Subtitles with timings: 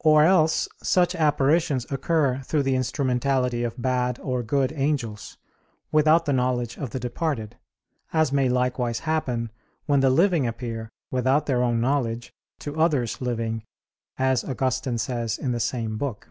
[0.00, 5.38] Or else such apparitions occur through the instrumentality of bad or good angels,
[5.90, 7.56] without the knowledge of the departed;
[8.12, 9.50] as may likewise happen
[9.86, 13.64] when the living appear, without their own knowledge, to others living,
[14.18, 16.28] as Augustine says in the same book.